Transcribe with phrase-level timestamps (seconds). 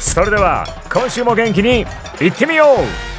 [0.00, 1.84] それでは今週も元気に
[2.20, 3.10] いってみよう。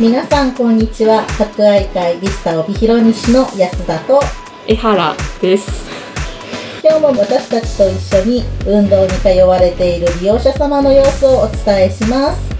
[0.00, 1.24] 皆さんこんにちは。
[1.24, 4.20] 博愛会ビスタ帯広西の安田と
[4.66, 5.90] 江原です。
[6.82, 12.55] 今日も私たちと一緒に運動に通われている利用者様の様子をお伝えします。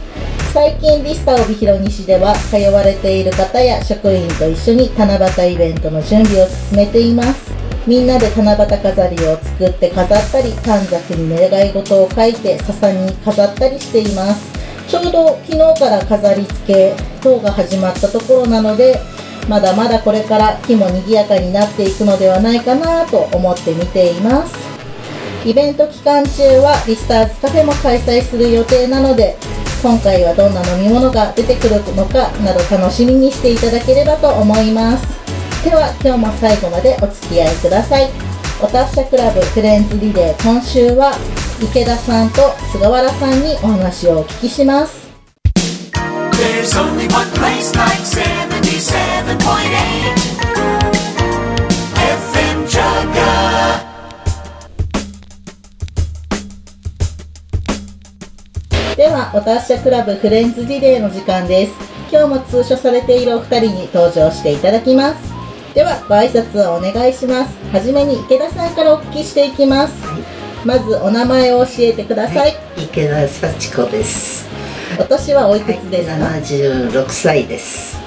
[0.56, 7.52] 最近ビスタ帯広西では通われている方や職員と一緒に七夕イベントの準備を進めています。
[7.86, 14.50] みんなで七夕飾りを作って飾ったり短冊に願い事を書いて笹に飾ったりしています。
[14.88, 18.98] ちょうど昨日から飾り付け等が始まったところなので
[19.50, 24.56] まだまだこれから日も賑やかになっていくのではないかなと思って見ています。
[25.44, 29.36] イベント期間中はリスターズカフェも開催する予定なので
[29.86, 35.06] 今回はどんな飲み物が出てくるのかなど楽しみにしていただければと思います。
[35.62, 38.10] では今日も最後までお付き合いください。
[38.60, 41.12] お達者クラブフレンズリレー今週は
[41.62, 45.06] 池田さんと菅原さんにお話をお聞きします。
[59.36, 61.74] お達者クラブフレンズリレーの時間です。
[62.10, 65.30] 今日も通所されているお二人に登場していただきます。
[65.74, 67.54] ではご挨拶をお願いします。
[67.70, 69.94] はじめに池田さんからお聞きしていきます。
[70.64, 74.48] まずお名前を教えてください、池田幸子です。
[74.98, 76.24] お年はおいくつですか？
[76.24, 77.98] はい、七十六歳です。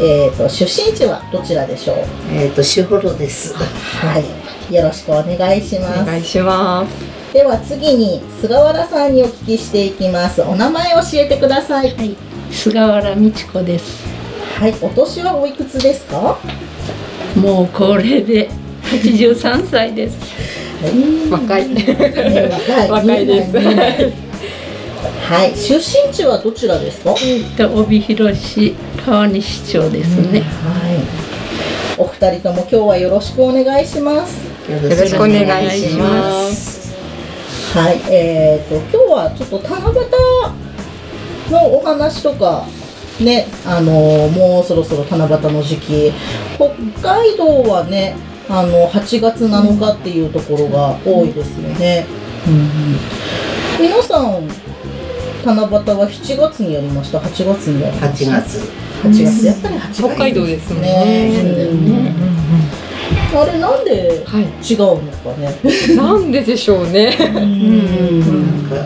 [0.00, 1.96] えーと出身地はどちらでしょう？
[2.32, 3.54] えっ、としほろです。
[3.54, 4.74] はい。
[4.74, 6.02] よろしくお願いします。
[6.02, 7.23] お願いします。
[7.34, 12.16] では次に菅原さんにお聞きしていきますお名前を教えてくださいはい、
[12.52, 14.06] 菅原美智子です。
[14.56, 16.38] はいお年はおいくつですか？
[17.34, 18.48] もう高齢で
[18.84, 20.16] 83歳です。
[21.28, 21.68] 若い。
[21.70, 27.10] ね若い若いですはい、出身地はどちらですか？
[27.10, 27.42] はい。
[27.56, 30.44] で帯広市川西町ですね。
[31.98, 34.38] お二人とも今日はよろしくお願いします。
[34.70, 36.73] よよろしくお願いします。
[37.74, 42.64] はい、えー、と今日はちょっと七夕のお話とか
[43.20, 43.92] ね、あの
[44.28, 46.12] もうそろそろ七夕の時期、
[46.54, 46.70] 北
[47.02, 48.14] 海道はね、
[48.48, 52.06] あの8月7日っていうところが多いですよね。
[53.80, 54.46] 皆さん
[55.44, 58.40] 七夕は7月にやりました？8月にやりま八した。
[58.42, 58.58] 月。
[59.04, 62.14] 8月やっぱり8月北海道ですもんねね。
[63.42, 64.44] あれなんではい。
[64.44, 65.96] 違うのかね。
[65.96, 67.16] なんででしょうね。
[67.16, 67.32] なん。
[68.68, 68.76] か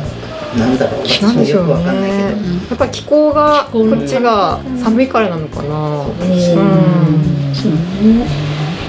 [0.56, 1.00] なんだろう。
[1.06, 1.34] 私もな。
[1.34, 1.70] んでしょうね。
[1.70, 2.22] よくわかんないけど。
[2.22, 6.04] やっぱ気候がこっちが寒いからなのかな。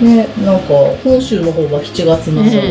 [0.01, 0.67] ね、なんか
[1.03, 2.61] 本州の方が7月7日と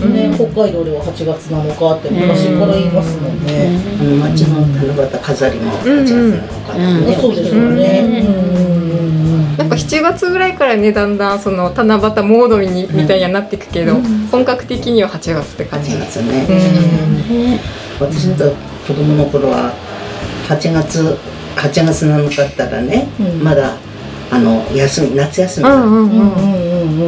[0.00, 3.80] か、ね、北海道では8月7日って昔から言いますもんね。
[4.22, 7.16] 町の七夕飾りも八月なのかなね。
[7.20, 8.22] そうですよね。
[8.68, 8.83] うん
[9.56, 13.94] なんか7月ぐらいからねだんだんその七夕モードにみたいにはなっていくけど、
[14.30, 15.90] 本格的には8月って感じ。
[15.92, 15.98] 八。
[16.06, 16.46] 月ね。
[18.00, 18.06] うん。
[18.06, 18.36] 私の
[18.86, 19.72] 子供の頃は
[20.48, 21.16] 八月
[21.56, 23.42] 八月七日だったらね、うん。
[23.42, 23.76] まだ
[24.30, 25.66] あの休み夏休み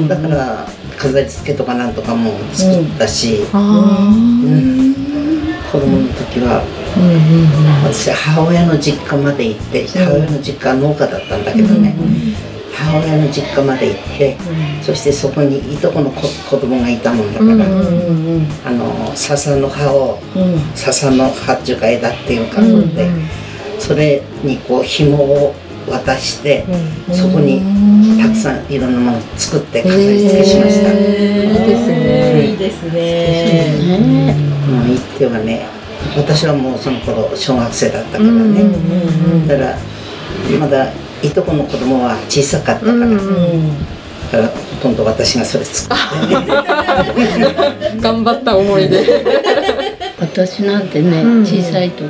[0.08, 0.16] だ。
[0.16, 4.94] から飾り付けとかなんとかも作ったし、あうん。
[5.72, 6.62] 子供の時は
[7.84, 11.94] 私母親の実家まで行って母親の実家は農家だったんだけどね、
[12.72, 14.36] 母親の実家まで行って、
[14.82, 17.66] そしてそこにいとこの子子供がいたもんだから、
[18.68, 20.58] あの笹の葉をうん。
[20.74, 23.10] 笹の葉っていうか枝っていうか、で
[23.78, 25.54] それにこう紐を
[25.88, 26.64] 渡して、
[27.12, 27.60] そこに
[28.20, 32.50] たくさんいろんなものを作って飾り付けしました、いいですね。
[32.50, 32.96] いいですね。
[34.32, 34.34] ね
[34.66, 35.66] もう言ってはね
[36.16, 39.78] 私はもうその頃小学生だったからね、だから
[40.58, 46.34] まだいとこの子供は小さかったから、だからほとんど私がそれ作って。
[46.34, 47.56] ね
[48.00, 49.24] 頑張った思いで
[50.20, 52.08] 私なんてね、うん小さい時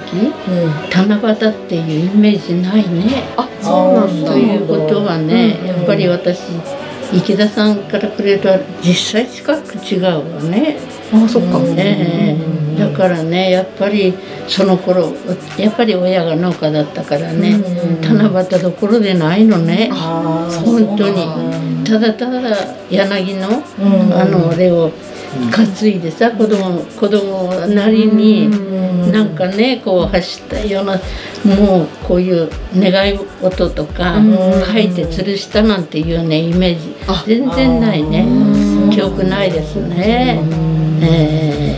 [0.91, 3.25] 七夕っていうイメージないね。
[3.37, 4.33] あそうなんだ。
[4.33, 6.39] ということはね、やっぱり私
[7.13, 8.49] 池田さんからくれると
[8.83, 10.79] 実際近く違うわね。
[11.13, 11.61] あそっか。
[11.77, 12.37] え。
[12.39, 14.15] えだからねやっぱり
[14.47, 15.13] その頃
[15.57, 17.59] やっぱり親が農家だったからね、
[18.03, 19.91] 七夕どころでないのね。
[19.93, 21.85] 本当に。
[21.85, 22.41] ただただ
[22.91, 23.49] 柳の、
[24.13, 24.93] あのあれを
[25.51, 28.49] 担いでさ子供子供なりに
[29.13, 31.01] なんかねこう走ったような
[31.45, 34.17] もうこういう願い事とか
[34.73, 36.95] 書いて吊るしたなんていうねイメージ。
[37.27, 38.27] 全然ないね。
[38.93, 40.41] 記憶ないですね。
[41.03, 41.77] え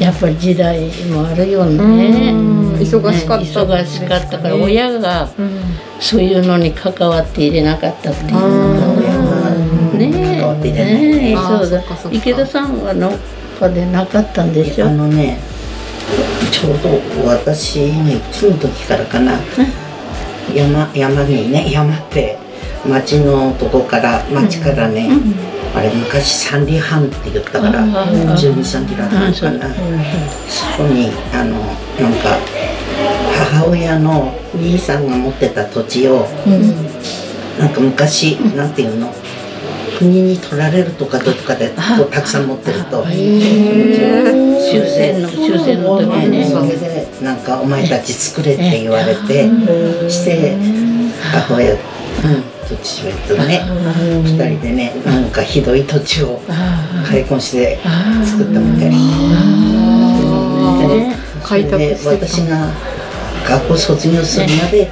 [0.00, 0.04] え。
[0.04, 2.32] やっぱり時代もあるよね。
[2.32, 2.74] うん。
[2.74, 3.44] 忙しかった。
[3.44, 5.28] ね忙しかったから親が
[6.00, 9.46] そういうのに関わって入れなかったっていうのが
[9.94, 11.36] ねねえ。
[11.36, 11.80] そうだ。
[11.80, 12.16] そっかそっか。
[12.18, 13.12] 池田さんは農
[13.58, 14.86] 家でなかったんでしょ？
[14.86, 15.38] あのね
[16.50, 19.38] ちょうど私がいつの時からかな。
[20.54, 22.38] 山山にね山って
[22.88, 25.08] 町のとこから町からね、
[25.74, 29.74] あれ昔三里半って言ったからあー12、3キロあったのかな、
[30.48, 31.58] そこにあの
[32.00, 32.38] なんか
[33.50, 36.28] 母親の兄さんが持ってた土地を、
[37.58, 39.12] なんか昔、なんていうの？
[39.98, 41.82] 国に取られるとかどっかでた
[42.22, 43.12] くさん持ってると、終
[44.96, 49.48] 戦の終戦の時にねそれでなんかお前たち作れって言われて
[50.10, 50.56] して
[51.32, 51.78] 母親、うん、
[52.68, 53.62] 土地めとね
[54.24, 56.40] 二人でねなんかひどい土地を
[57.08, 57.78] 開墾して
[58.24, 58.90] 作ったみたい
[61.78, 62.72] で私が
[63.48, 64.90] 学校卒業するまで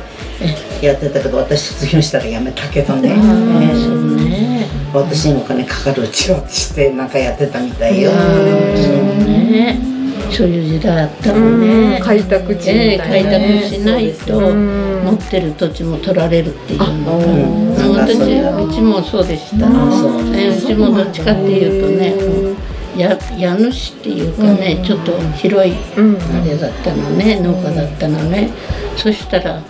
[0.80, 3.16] やってたけど私卒業したら辞めたけどね。
[3.16, 4.68] ね。
[4.92, 8.12] 私にお金かかるうちはしてなんかやってたみたいよ。
[8.12, 9.93] ね
[10.36, 13.60] そういう時代あったのね開拓地みええたいな開ね。
[13.62, 18.02] 拓しないとうん持ってる土地も取られるっていうのうんが。
[18.06, 18.24] 私そ
[18.64, 19.66] ううちもそうでした
[20.36, 22.14] えうちもどっちかっていうとね
[23.00, 28.50] や家主っていうかねちょっと広いうんあれだったのね農家だったのね。
[28.96, 29.60] そしたら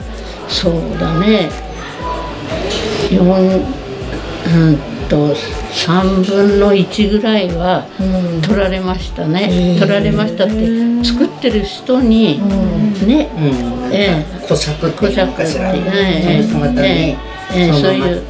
[0.49, 1.49] そうだね。
[3.11, 4.79] 4うん
[5.09, 5.35] と
[5.75, 7.85] 3分の1ぐらいは
[8.43, 10.55] 取られましたね、取られましたって
[11.05, 12.39] 作ってる人に
[13.07, 16.43] ね、うん、え小作って小いうかしら、ええ。
[16.43, 17.17] その人方に、え。
[17.55, 18.23] えそのままそういう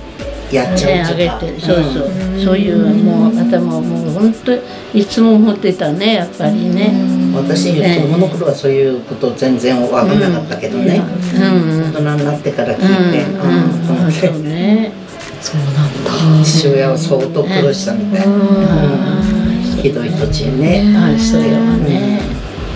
[0.50, 7.34] やっちゃうとか、てそうそう、そういうもう頭をもう本当いつも持ってたねやっぱりね、うん。
[7.34, 11.92] 私子供の頃はそういうこと全然分からなかったけどね、うん。
[11.92, 13.64] 大人になってから聞いて、うん。
[13.64, 13.86] うん。
[13.86, 15.03] と思っ
[15.44, 19.82] そうてね父親は相当苦労したみたい、うん。
[19.82, 22.18] ひどい土地ね、あそうよね、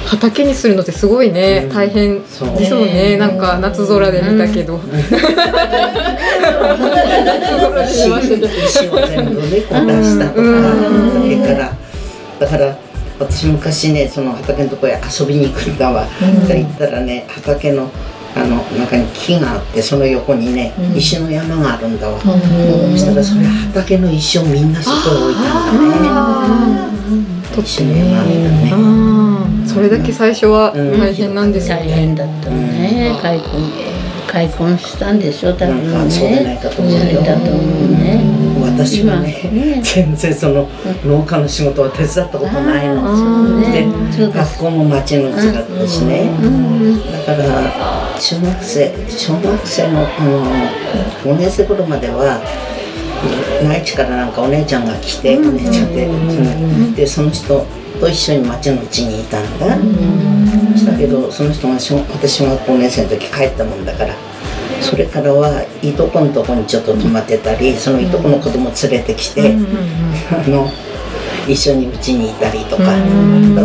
[0.04, 3.16] 畑にするのってすごいね、大変ですそうもんね。
[3.16, 4.78] なんか夏空で見たけど、
[7.88, 8.10] 石
[8.66, 10.42] 石を全部ねこう出したとか、
[11.14, 11.72] それから
[12.38, 12.76] だから
[13.18, 16.06] 私昔ねその畑のとこへ遊びに行くんだわ、
[16.46, 17.90] で行ったらね畑の
[18.35, 22.28] あの中に木があってその横にね、石の山があるんだわ、そ
[22.97, 28.76] したらそれ畑の石をみんなそこへ置いたんだね石の山あるんだね、う
[29.64, 29.66] ん。
[29.66, 33.18] それだけ最初は大変なんですよ大ね、変だったのね。
[33.20, 33.88] 開墾
[34.28, 35.92] 開墾したんでしょ多分ね。
[35.92, 36.99] なんかそうでないかと思うよ。
[36.99, 38.23] されたと思うね。
[38.62, 39.80] 私はね今ね。
[39.82, 40.68] 全然その
[41.04, 43.18] 農家の仕事は手伝ったことないの。
[43.73, 44.58] でそうです。
[44.58, 46.30] 学校も町のうちだったしね、
[47.26, 47.49] だから
[48.18, 52.40] 中学生小学生のあの5年生頃までは
[53.64, 56.94] 内地からなんかお姉ちゃんが来て、お姉ちゃんで,、うん。
[56.94, 57.66] でその人
[58.00, 59.76] と一緒に町のうちにいたんだ、
[60.76, 64.14] したけどその人が小私小学校5年生の時帰ったもんだから
[64.80, 69.56] それからはいとこのとこにちょっと泊まってたりそのいとこの子供連れてきて、
[70.30, 70.70] あの
[71.49, 72.83] 一緒にうちにいたりとか、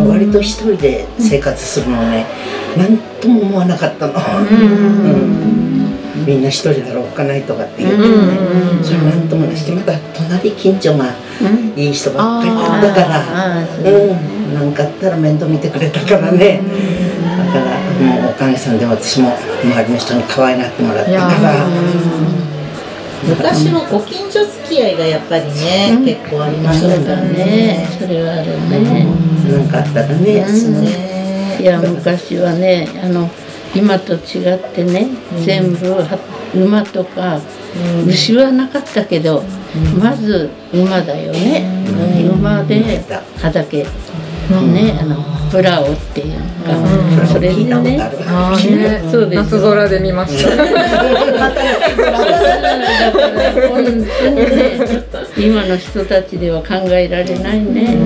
[0.08, 2.25] 割と一人で生活するのね
[2.78, 4.20] 何とも思わなかったの、うん。
[6.25, 8.04] みんな一人だろうおっかないとかって言ってね、
[8.82, 9.66] それ何ともないし。
[9.66, 11.13] てまた隣近所が
[11.75, 13.22] いい人ばっかりだったから、
[13.58, 16.62] ううん、なんかあったら面倒見てくれたからね、
[17.22, 21.25] だからもうおかげさんで私も周りの人に可愛がってもらったから
[23.27, 28.51] 昔はご近所付き合いがやっぱりね、結構ありましたそうだねそれはある。
[28.70, 29.06] ね、
[29.50, 33.30] なんかあったらね、ねいや昔はねあの
[33.75, 35.08] 今と違ってね、
[35.46, 36.20] 全部は
[36.53, 37.39] 馬とか、
[38.06, 39.44] 牛はなかったけど、
[40.00, 41.86] まず馬だよね、
[42.30, 43.03] 馬で
[43.42, 43.89] 畑ね
[45.00, 50.50] あのプラオっていうのか、それでねあーねそうです夏空で見ました。
[50.50, 50.72] だか
[53.60, 54.07] ら本当にね
[55.38, 57.93] 今の人たちでは考えられないね。
[57.93, 58.00] う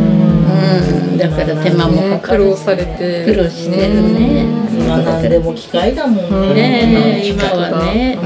[1.13, 1.18] ん。
[1.18, 3.25] だから手間もねかかる苦労されて。
[3.25, 4.46] 苦労してるね。
[4.77, 7.22] 今なんでも機械だもんね。
[7.25, 8.18] 今はね。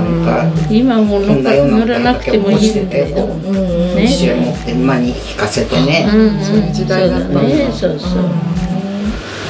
[0.67, 1.65] 今もこんなよ。
[1.65, 3.95] う乗ならなくてもいいんだけどうん。
[3.95, 4.07] ね。
[4.07, 6.43] 持って馬に引かせてね、うんうん。
[6.43, 7.41] そういう時代だったんだ。
[7.43, 7.71] ね。
[7.71, 8.23] そうそう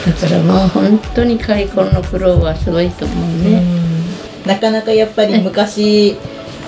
[0.05, 3.63] だからもう本当に開墾の苦労はすごいと思うね。
[4.45, 6.17] なかなかやっぱり昔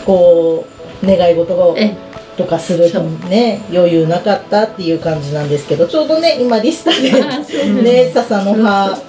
[0.06, 0.66] こ
[1.02, 1.96] う願い事がえ。
[2.36, 7.12] とかするとね余裕なかったっていう感じなんですけどちょうどね今リスタで
[7.84, 9.00] ね笹の葉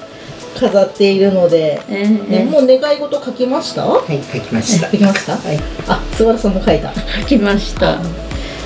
[0.60, 3.86] 飾っているので、えね、えもう願い事書きました？
[3.86, 4.90] はい書きました。
[4.90, 5.36] 書きました？
[5.36, 5.58] はい。
[5.88, 6.92] あ菅原さんも書いた。
[6.94, 7.98] 書きました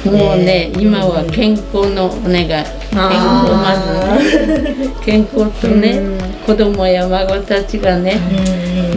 [0.04, 2.46] もうね今は健康のお願い。
[2.46, 2.62] 健
[2.92, 4.48] 康まず。
[4.62, 6.02] ね健康とね
[6.46, 8.20] 子供や孫たちがね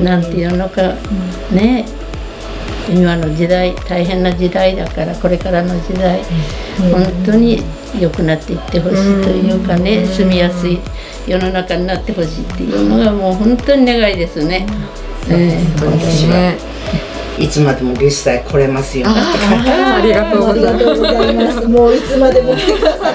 [0.03, 0.93] なんていうのか
[1.51, 1.85] ね。
[2.89, 6.21] 今の時代大変な時代だからこれからの時代
[6.91, 7.61] 本当に
[7.99, 10.79] 良くなっていってほしいというかね住みやすい
[11.27, 14.65] 世の中になってほしいっていうのがもう本当に願いですね。
[15.29, 16.53] ええ私は
[17.41, 20.75] いつまでもリスタへ来れますよ ありがとうございます。
[20.75, 21.67] ありがとうございます。
[21.67, 23.13] もういつまでも来てください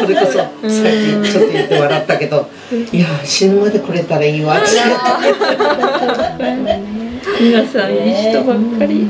[0.00, 2.48] それこそさっきちょっと言って笑ったけど
[2.92, 4.56] いや死ぬまで来れたらいいわ。
[4.56, 4.66] って
[7.40, 9.06] 皆さんいい人ばっかり。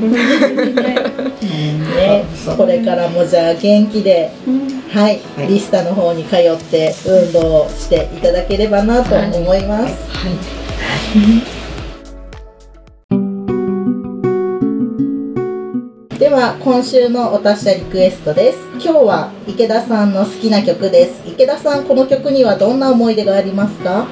[1.91, 2.23] ね、
[2.57, 4.31] これからもじゃあ元気で、
[4.93, 9.93] はい、はいリスタの方に通って運動していただければなと思います。
[11.13, 11.60] では
[16.31, 18.59] は今週のお達者リクエストです。
[18.75, 21.21] 今日は池田さんの好きな曲です。
[21.27, 24.07] 池田さんこの曲にはどんな思い出がありますか？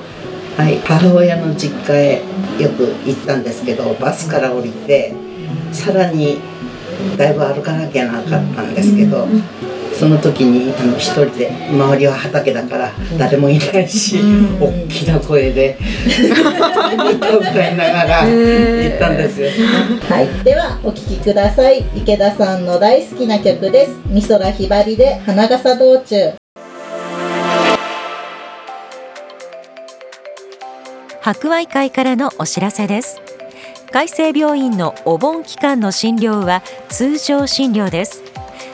[0.57, 5.13] はい母親の実家へよく行ったんですけどバスから降りて
[5.71, 6.41] さらに
[7.17, 9.25] だいぶ歩かなきゃなかったんですけど、
[9.99, 14.17] その時にあの一人で周りは畑だから誰もいないし、
[14.57, 15.77] 大きな声で
[17.17, 19.49] 歌を歌いながら行ったんですよ。
[20.09, 21.83] はい、ではお聴きください。
[21.93, 23.97] 池田さんの大好きな曲です。
[24.07, 26.33] 美空ひばりで花笠道中。
[31.21, 33.21] 博愛会からのお知らせです
[33.91, 38.23] 海生病院のお盆期間の診療は通常診療です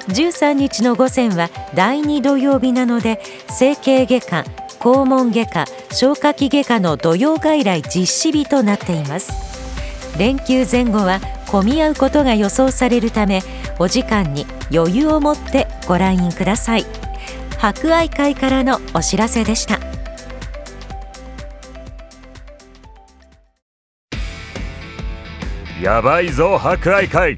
[0.08, 3.20] 13日の午前は第2土曜日なので
[3.50, 4.46] 整形外科
[4.80, 9.34] 肛門外科消化器外科の土曜外来実施日となっています。
[10.18, 13.42] 連休前後は混み合うことが予想されるため
[13.80, 16.86] お時間に余裕を持ってご来院ください。
[17.58, 19.80] 博愛会からのお知らせでした。
[25.82, 27.38] やばいぞ博愛会。